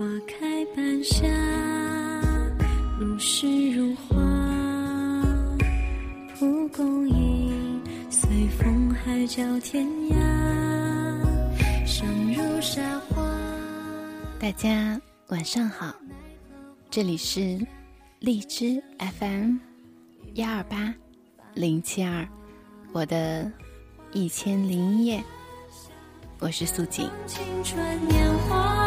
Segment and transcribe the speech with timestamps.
[0.00, 1.28] 花开半夏，
[2.98, 4.16] 如诗如画，
[6.38, 10.16] 蒲公英随风海角天涯，
[11.86, 13.30] 生如沙花。
[14.38, 14.98] 大家
[15.28, 15.94] 晚上好，
[16.88, 17.60] 这里是
[18.20, 18.82] 荔枝
[19.18, 19.56] FM
[20.32, 20.94] 幺二八
[21.52, 22.26] 零七二，
[22.92, 23.52] 我的
[24.14, 25.22] 一千零一夜，
[26.38, 27.06] 我是素锦。
[27.26, 27.78] 青春
[28.08, 28.79] 年华，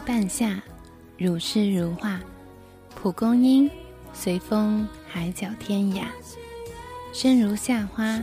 [0.00, 0.62] 半夏，
[1.18, 2.20] 如诗如画，
[2.94, 3.70] 蒲公英
[4.12, 6.04] 随风海角天涯。
[7.12, 8.20] 生如夏花，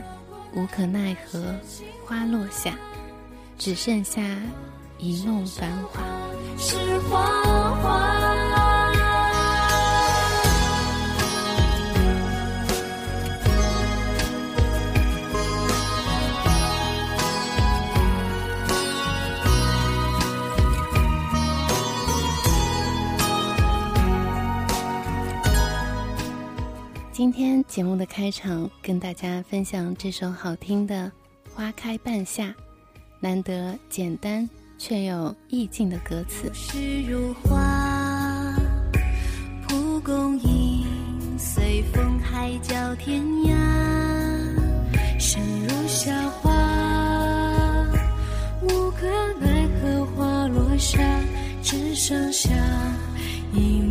[0.54, 1.54] 无可奈何
[2.04, 2.74] 花落下，
[3.58, 4.22] 只剩下
[4.98, 6.02] 一梦繁华。
[6.56, 6.76] 是
[7.08, 8.43] 花花。
[27.14, 31.12] 今天节目的开场，跟大家分享这首好听的
[31.54, 32.46] 《花开半夏》，
[33.20, 36.50] 难得简单却有意境的歌词。
[36.52, 38.52] 诗如画，
[39.68, 40.84] 蒲公英
[41.38, 43.54] 随风海角天涯，
[45.16, 46.50] 生如夏花，
[48.62, 49.06] 无可
[49.38, 50.98] 奈何花落下，
[51.62, 52.50] 只剩下
[53.52, 53.83] 一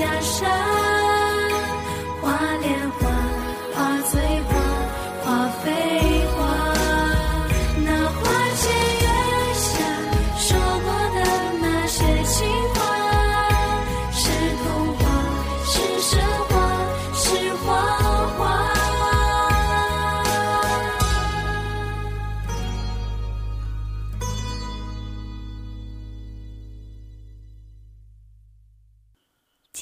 [0.00, 0.59] 家乡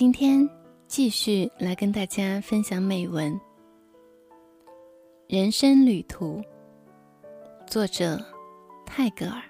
[0.08, 0.48] 今天
[0.86, 3.30] 继续来跟大家分享美文
[5.26, 6.40] 《人生旅途》，
[7.66, 8.18] 作者
[8.86, 9.42] 泰戈尔。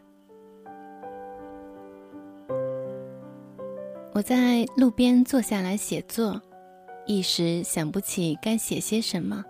[4.13, 6.43] 我在路边坐下来写作，
[7.07, 9.45] 一时想不起该写些什么。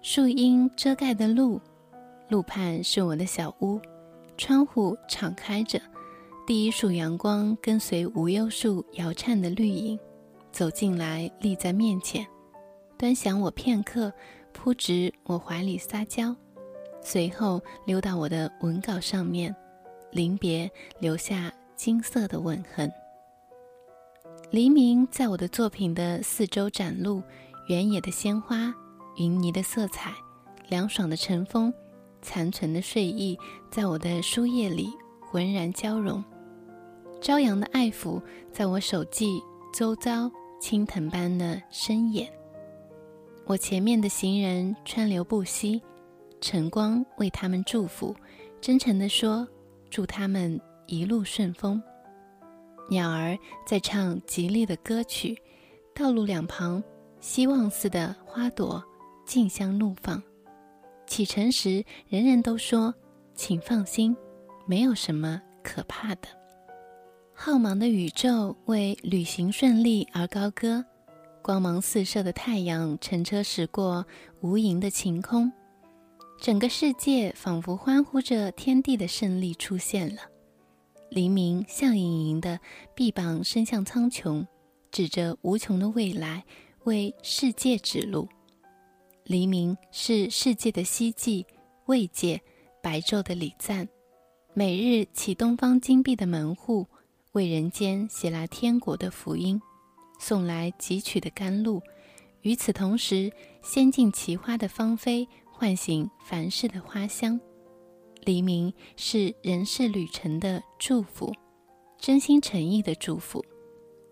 [0.00, 1.60] 树荫遮盖的路，
[2.28, 3.80] 路畔是我的小屋，
[4.36, 5.80] 窗户敞开着。
[6.46, 9.98] 第一束阳光跟随无忧树摇颤的绿影，
[10.52, 12.26] 走进来，立在面前，
[12.98, 14.12] 端详我片刻，
[14.52, 16.36] 扑直我怀里撒娇，
[17.00, 19.56] 随后溜到我的文稿上面，
[20.12, 22.92] 临别留下金色的吻痕。
[24.50, 27.22] 黎明在我的作品的四周展露，
[27.68, 28.70] 原野的鲜花，
[29.16, 30.12] 云泥的色彩，
[30.68, 31.72] 凉爽的晨风，
[32.20, 33.38] 残存的睡意，
[33.70, 34.90] 在我的书页里
[35.22, 36.22] 浑然交融。
[37.24, 38.20] 朝阳的爱抚
[38.52, 39.42] 在我手际
[39.72, 40.30] 周遭
[40.60, 42.30] 青藤般的深掩。
[43.46, 45.80] 我前面的行人川流不息，
[46.42, 48.14] 晨光为他们祝福，
[48.60, 49.48] 真诚地说
[49.88, 51.82] ：“祝他们一路顺风。”
[52.90, 55.34] 鸟儿在唱吉利的歌曲，
[55.94, 56.84] 道路两旁
[57.20, 58.84] 希望似的花朵
[59.24, 60.22] 竞相怒放。
[61.06, 62.94] 启程时，人人都说
[63.34, 64.14] ：“请放心，
[64.66, 66.28] 没有什么可怕的。”
[67.36, 70.84] 浩茫的宇宙为旅行顺利而高歌，
[71.42, 74.06] 光芒四射的太阳乘车驶过
[74.40, 75.52] 无垠的晴空，
[76.40, 80.22] 整个世界仿佛欢呼着天地的胜利出现了。
[81.10, 82.58] 黎明笑盈盈的
[82.94, 84.46] 臂膀伸向苍穹，
[84.92, 86.44] 指着无穷的未来，
[86.84, 88.28] 为世界指路。
[89.24, 91.44] 黎明是世界的希冀、
[91.86, 92.40] 慰藉，
[92.80, 93.88] 白昼的礼赞。
[94.54, 96.86] 每日启东方金碧的门户，
[97.34, 99.60] 为人间写来天国的福音，
[100.20, 101.82] 送来汲取的甘露，
[102.42, 107.40] 与此同时，仙境奇花的芳菲唤醒凡世的花香。
[108.20, 111.34] 黎明是人世旅程的祝福，
[111.98, 113.44] 真心诚意的祝福。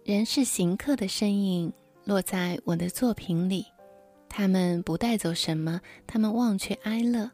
[0.04, 1.72] 人世行客的身影
[2.04, 3.64] 落在我的作品里，
[4.28, 7.30] 他们不带走什么，他们忘却哀乐，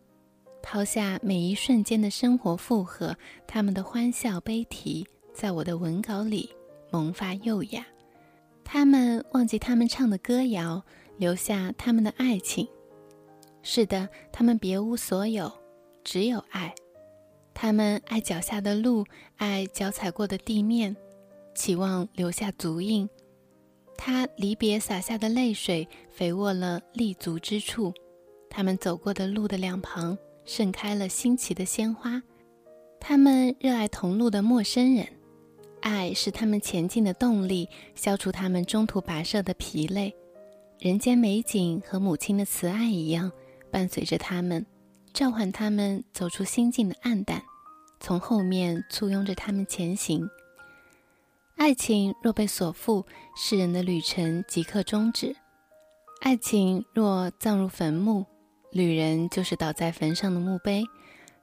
[0.62, 5.06] 抛下每一瞬间的生活负荷，他们的欢笑悲啼
[5.38, 6.50] 在我的文稿里
[6.90, 7.86] 萌发幼雅。
[8.64, 10.82] 他们忘记他们唱的歌谣，
[11.16, 12.66] 留下他们的爱情。
[13.62, 15.52] 是的，他们别无所有。
[16.02, 16.74] 只有爱，
[17.54, 19.04] 他们爱脚下的路，
[19.36, 20.96] 爱脚踩过的地面，
[21.54, 23.08] 期望留下足印。
[23.96, 27.94] 他离别洒下的泪水，肥沃了立足之处。
[28.50, 32.20] 他们走过的路的两旁，盛开了新奇的鲜花。
[32.98, 35.06] 他们热爱同路的陌生人，
[35.80, 40.14] 爱是他们前进的动力，消除他们中途跋涉的疲累。
[40.78, 43.30] 人间美景和母亲的慈爱一样，
[43.70, 44.64] 伴随着他们。
[45.12, 47.42] 召唤他们走出心境的暗淡，
[47.98, 50.28] 从后面簇拥着他们前行。
[51.56, 53.04] 爱情若被所缚，
[53.34, 55.32] 世人的旅程即刻终止；
[56.20, 58.26] 爱情若葬入坟墓，
[58.70, 60.84] 旅人就是倒在坟上的墓碑。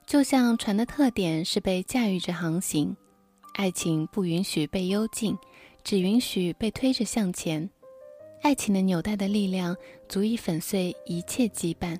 [0.06, 2.96] 就像船的特点是被驾驭着航行，
[3.56, 5.36] 爱情不允许被幽禁，
[5.82, 7.68] 只允许被推着向前。
[8.42, 9.74] 爱情的纽带的力量，
[10.10, 11.98] 足以粉碎一切羁绊。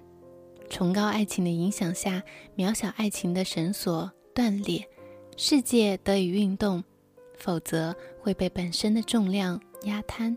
[0.69, 2.23] 崇高爱情的影响下，
[2.57, 4.87] 渺小爱情的绳索断裂，
[5.39, 6.83] 世界得以运动；
[7.39, 10.37] 否则会被本身的重量压瘫。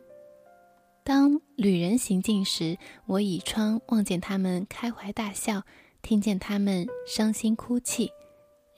[1.03, 5.63] 当旅人行进时，我倚窗望见他们开怀大笑，
[6.01, 8.09] 听见他们伤心哭泣。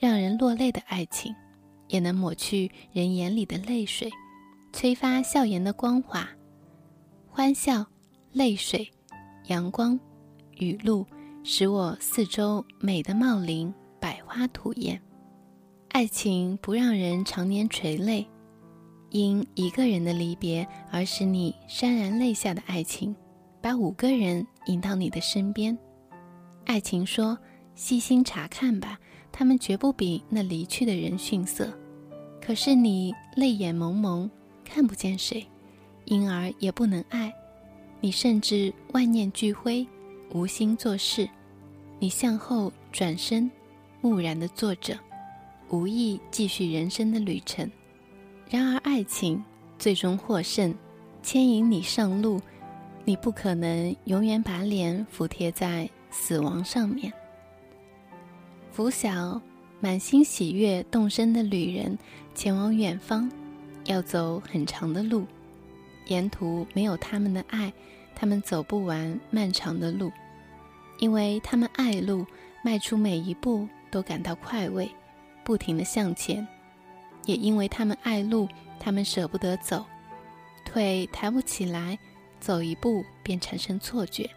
[0.00, 1.32] 让人落泪的爱情，
[1.92, 4.10] 也能抹去人眼里的泪水，
[4.72, 6.28] 催发笑颜的光华。
[7.28, 7.86] 欢笑、
[8.32, 8.90] 泪水、
[9.46, 9.98] 阳光、
[10.58, 11.06] 雨露。
[11.44, 15.02] 使我四周美的茂林，百花吐艳。
[15.88, 18.24] 爱情不让人常年垂泪，
[19.10, 23.16] 因一个人的离别而使你潸然泪下的爱情，
[23.60, 25.76] 把五个人引到你的身边。
[26.64, 27.36] 爱情说
[27.74, 29.00] ：“细心查看吧，
[29.32, 31.76] 他们绝不比那离去的人逊色。”
[32.44, 34.28] 可是你泪眼蒙蒙，
[34.64, 35.46] 看不见谁，
[36.06, 37.32] 因而也不能爱。
[38.00, 39.86] 你甚至万念俱灰。
[40.34, 41.28] 无心做事，
[41.98, 43.50] 你向后转身，
[44.00, 44.98] 木然的坐着，
[45.68, 47.70] 无意继续人生的旅程。
[48.48, 49.44] 然而，爱情
[49.78, 50.74] 最终获胜，
[51.22, 52.40] 牵引你上路。
[53.04, 57.12] 你不可能永远把脸俯贴在死亡上面。
[58.70, 59.38] 拂晓，
[59.82, 61.98] 满心喜悦动身的旅人
[62.36, 63.28] 前往远方，
[63.86, 65.26] 要走很长的路，
[66.06, 67.72] 沿途没有他们的爱，
[68.14, 70.12] 他们走不完漫长的路。
[71.00, 72.24] 因为他们爱路，
[72.62, 74.88] 迈出每一步都感到快慰，
[75.42, 76.46] 不停地向前；
[77.26, 78.48] 也因为他们爱路，
[78.78, 79.84] 他们舍不得走，
[80.64, 81.98] 腿抬不起来，
[82.38, 84.30] 走一步便产生错觉，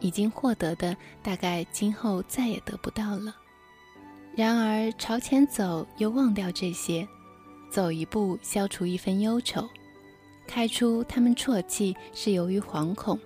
[0.00, 3.32] 已经获得的大概今后再也得不到了。
[4.36, 7.08] 然而朝前走，又忘掉这些，
[7.70, 9.66] 走一步消除一分忧愁，
[10.46, 13.18] 开出他们啜泣是由于惶恐，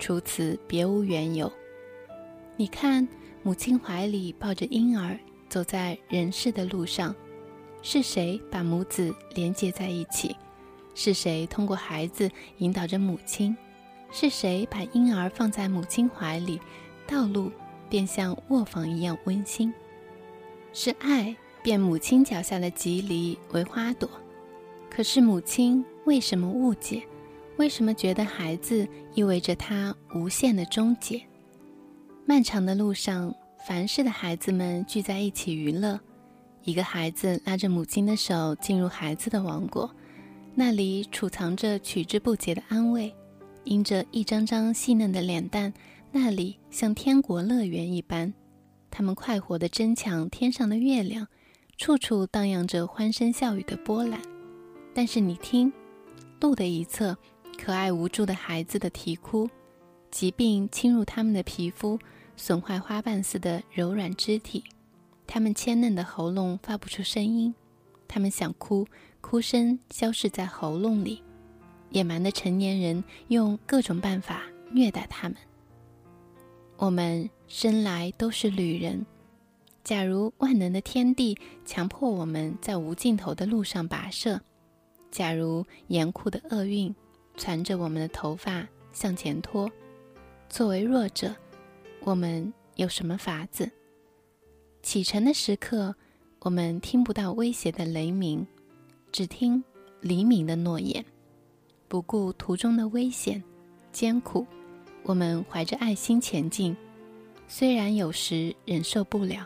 [0.00, 1.50] 除此别无缘由。
[2.56, 3.06] 你看，
[3.44, 5.16] 母亲怀里抱着婴儿，
[5.48, 7.14] 走在人世的路上，
[7.80, 10.34] 是谁把母子连接在一起？
[10.96, 12.28] 是谁通过孩子
[12.58, 13.56] 引导着母亲？
[14.10, 16.60] 是谁把婴儿放在母亲怀里，
[17.06, 17.52] 道路
[17.88, 19.72] 便像卧房一样温馨？
[20.72, 24.08] 是爱变母亲脚下的棘藜为花朵。
[24.88, 27.02] 可是母亲为什么误解？
[27.56, 31.20] 为什么觉得孩子意味着他无限的终结？
[32.24, 33.34] 漫长的路上，
[33.66, 36.00] 凡事的孩子们聚在一起娱乐。
[36.62, 39.90] 一个孩子拉着母亲的手进入孩子的王国，
[40.54, 43.14] 那里储藏着取之不竭的安慰。
[43.64, 45.72] 因着一张张细嫩的脸蛋，
[46.10, 48.32] 那里像天国乐园一般。
[48.90, 51.28] 他们快活地争抢天上的月亮，
[51.76, 54.20] 处处荡漾着欢声笑语的波澜。
[54.92, 55.72] 但是你听，
[56.40, 57.16] 路的一侧，
[57.56, 59.48] 可爱无助的孩子的啼哭，
[60.10, 61.98] 疾病侵入他们的皮肤。
[62.36, 64.64] 损坏花瓣似的柔软肢体，
[65.26, 67.54] 他们纤嫩的喉咙发不出声音，
[68.08, 68.86] 他们想哭，
[69.20, 71.22] 哭声消失在喉咙里。
[71.90, 75.36] 野蛮的成年人用各种办法虐待他们。
[76.78, 79.04] 我们生来都是旅人。
[79.82, 84.40] 假如万能的天地强迫我们在无尽头的路上跋涉，
[85.10, 86.94] 假如严酷的厄运
[87.36, 89.68] 缠着我们的头发向前拖。
[90.48, 91.34] 作为弱者，
[92.04, 93.68] 我们有什么法子？
[94.80, 95.96] 启程的时刻，
[96.42, 98.46] 我们听不到威胁的雷鸣，
[99.10, 99.64] 只听
[100.00, 101.04] 黎明的诺言。
[101.88, 103.42] 不顾途中的危险、
[103.90, 104.46] 艰苦，
[105.02, 106.76] 我们怀着爱心前进。
[107.52, 109.44] 虽然有时忍受不了，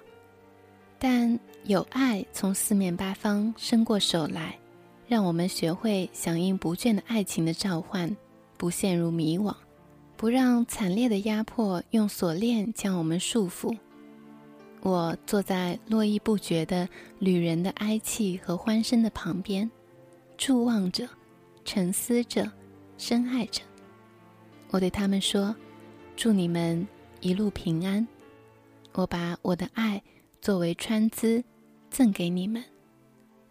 [0.98, 4.58] 但有爱从四面八方伸过手来，
[5.08, 8.14] 让我们学会响应不倦的爱情的召唤，
[8.58, 9.56] 不陷入迷惘。
[10.18, 13.74] 不让惨烈的压迫用锁链将我们束缚。
[14.82, 16.86] 我坐在络绎不绝的
[17.18, 19.68] 旅人的哀泣和欢声的旁边，
[20.36, 21.08] 伫望着，
[21.64, 22.52] 沉思着，
[22.98, 23.62] 深爱着。
[24.68, 25.56] 我对他们说
[26.14, 26.86] ：“祝你们
[27.24, 28.06] 一路平安。”
[28.94, 30.00] 我把我的爱
[30.40, 31.42] 作为穿资
[31.90, 32.62] 赠给你们，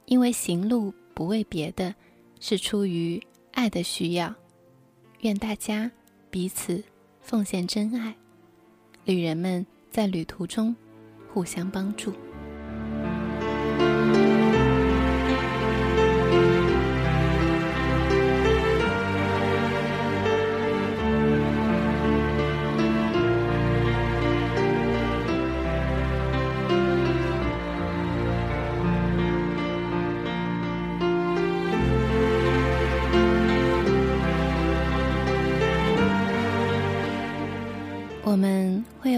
[0.05, 1.93] 因为行路不为别的，
[2.39, 4.33] 是出于爱的需要。
[5.21, 5.91] 愿大家。
[6.29, 6.83] 彼此
[7.21, 8.15] 奉献真爱，
[9.05, 10.75] 旅人们在旅途中
[11.31, 12.11] 互相帮助。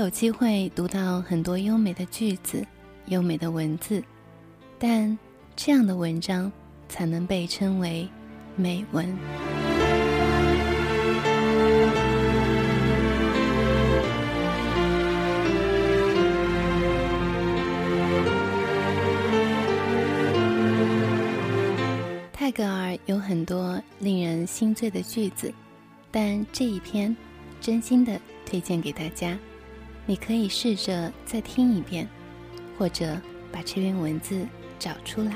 [0.05, 2.63] 有机会读到很多优美的句子、
[3.07, 4.03] 优美的文字，
[4.77, 5.17] 但
[5.55, 6.51] 这样的文章
[6.87, 8.07] 才能被称为
[8.55, 9.03] 美文。
[22.31, 25.51] 泰戈尔有很多令人心醉的句子，
[26.11, 27.17] 但这一篇
[27.59, 28.21] 真心的。
[28.47, 29.35] 推荐给大家，
[30.07, 32.07] 你可以试着再听一遍，
[32.77, 33.19] 或者
[33.51, 34.47] 把这篇文字
[34.77, 35.33] 找出来。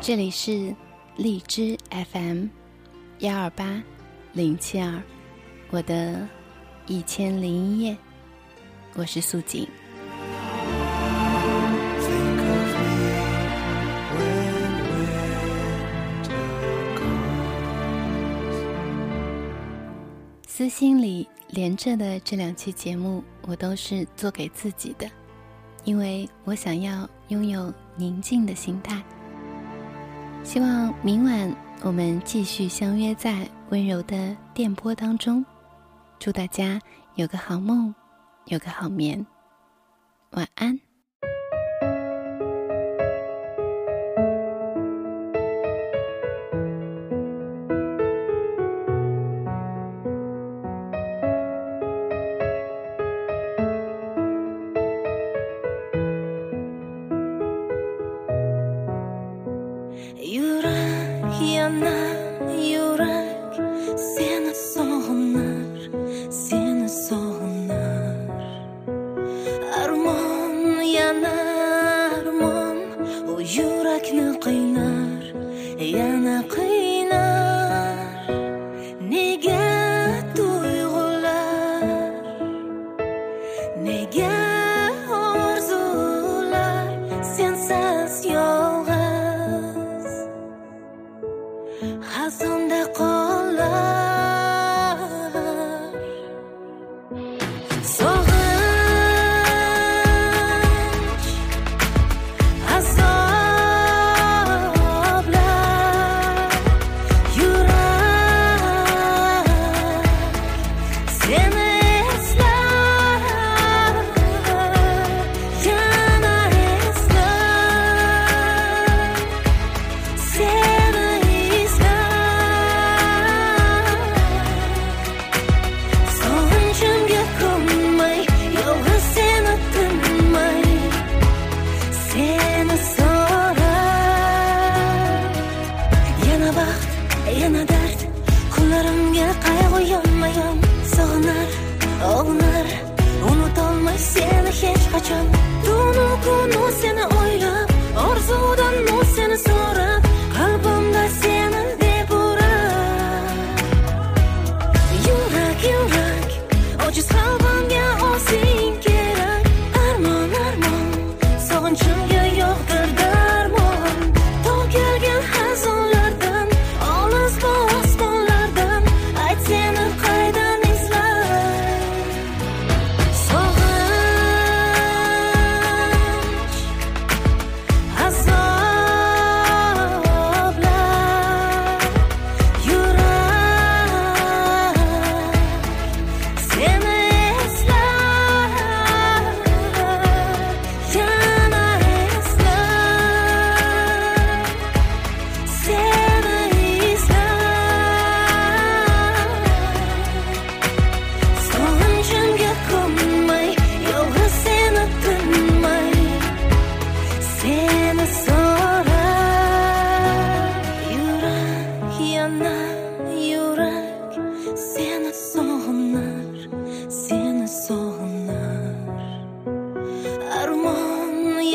[0.00, 0.74] 这里是。
[1.18, 1.76] 荔枝
[2.12, 2.46] FM，
[3.20, 3.82] 幺二八
[4.32, 5.02] 零七二，
[5.70, 6.24] 我的
[6.86, 7.96] 一千零一夜，
[8.94, 9.66] 我是素锦。
[20.46, 25.10] 私心里连着的这两期节目，我都是做给自己的，
[25.82, 29.02] 因为我想要拥有宁静的心态。
[30.44, 35.44] 希望明晚我们继续相约在温柔的电波当中，
[36.18, 36.80] 祝大家
[37.14, 37.94] 有个好梦，
[38.46, 39.24] 有个好眠，
[40.32, 40.87] 晚安。
[61.88, 62.52] Сена
[62.84, 63.52] юрак,
[64.12, 64.52] сена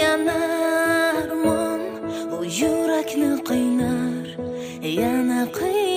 [0.04, 1.82] yanar mon
[2.36, 4.26] u yurakni qiynar.
[5.00, 5.93] Yana qiy